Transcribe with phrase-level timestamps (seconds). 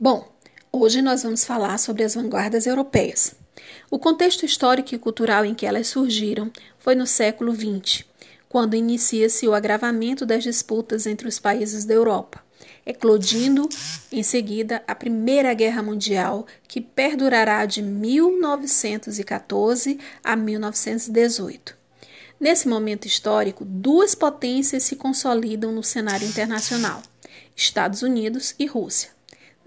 [0.00, 0.28] Bom,
[0.70, 3.34] hoje nós vamos falar sobre as vanguardas europeias.
[3.90, 8.04] O contexto histórico e cultural em que elas surgiram foi no século XX,
[8.48, 12.40] quando inicia-se o agravamento das disputas entre os países da Europa,
[12.86, 13.68] eclodindo
[14.12, 21.76] em seguida a Primeira Guerra Mundial, que perdurará de 1914 a 1918.
[22.38, 27.02] Nesse momento histórico, duas potências se consolidam no cenário internacional:
[27.56, 29.17] Estados Unidos e Rússia.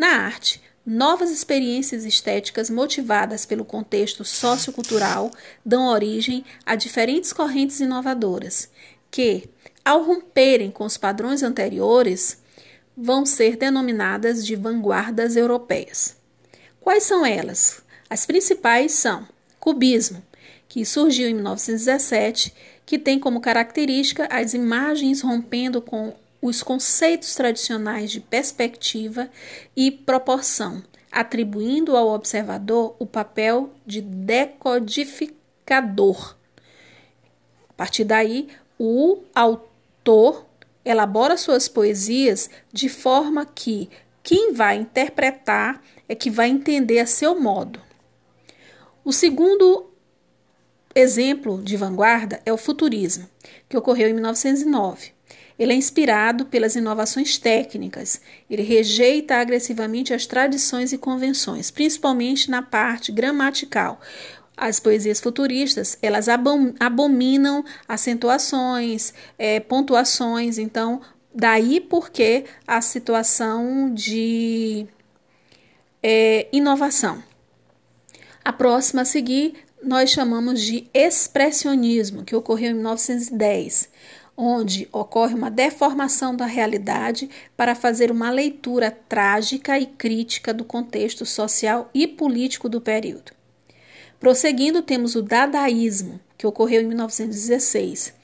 [0.00, 5.30] Na arte, novas experiências estéticas motivadas pelo contexto sociocultural
[5.62, 8.70] dão origem a diferentes correntes inovadoras,
[9.10, 9.50] que,
[9.84, 12.40] ao romperem com os padrões anteriores,
[12.96, 16.16] vão ser denominadas de vanguardas europeias.
[16.80, 17.82] Quais são elas?
[18.08, 19.28] As principais são
[19.58, 20.24] Cubismo,
[20.66, 22.54] que surgiu em 1917,
[22.86, 29.28] que tem como característica as imagens rompendo com os conceitos tradicionais de perspectiva
[29.76, 36.34] e proporção, atribuindo ao observador o papel de decodificador.
[37.68, 40.46] A partir daí, o autor
[40.84, 43.90] elabora suas poesias de forma que
[44.22, 47.80] quem vai interpretar é que vai entender a seu modo.
[49.04, 49.89] O segundo
[50.94, 53.28] exemplo de vanguarda é o futurismo,
[53.68, 55.12] que ocorreu em 1909.
[55.58, 58.20] Ele é inspirado pelas inovações técnicas.
[58.48, 64.00] Ele rejeita agressivamente as tradições e convenções, principalmente na parte gramatical.
[64.56, 71.02] As poesias futuristas, elas abominam acentuações, é, pontuações, então,
[71.34, 74.86] daí porque a situação de
[76.02, 77.22] é, inovação.
[78.42, 83.88] A próxima a seguir nós chamamos de expressionismo, que ocorreu em 1910
[84.42, 91.26] onde ocorre uma deformação da realidade para fazer uma leitura trágica e crítica do contexto
[91.26, 93.32] social e político do período.
[94.18, 98.14] Prosseguindo, temos o dadaísmo, que ocorreu em 1916.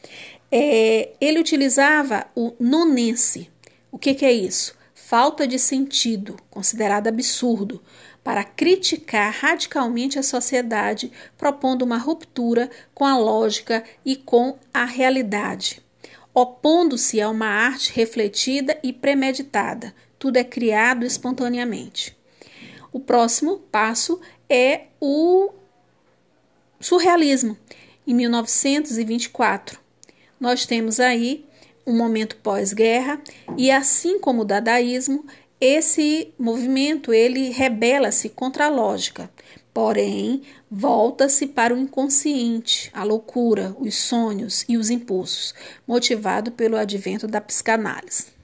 [0.51, 3.51] É, ele utilizava o nonense.
[3.91, 4.76] O que, que é isso?
[5.09, 7.83] Falta de sentido, considerado absurdo,
[8.25, 15.87] para criticar radicalmente a sociedade, propondo uma ruptura com a lógica e com a realidade
[16.37, 19.95] opondo-se a uma arte refletida e premeditada.
[20.19, 22.15] Tudo é criado espontaneamente.
[22.93, 25.51] O próximo passo é o
[26.79, 27.57] surrealismo,
[28.07, 29.81] em 1924.
[30.39, 31.47] Nós temos aí
[31.87, 33.21] um momento pós-guerra
[33.57, 35.25] e assim como o dadaísmo,
[35.61, 39.31] esse movimento ele rebela-se contra a lógica,
[39.73, 45.55] porém volta-se para o inconsciente, a loucura, os sonhos e os impulsos,
[45.87, 48.36] motivado pelo advento da psicanálise.